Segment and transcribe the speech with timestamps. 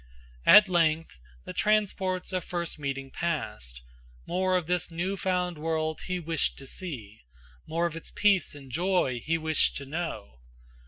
[0.47, 3.83] At length, the transports of first meeting past,
[4.25, 7.21] More of this new found world he wished to see,
[7.67, 10.39] More of its peace and joy he wished to know.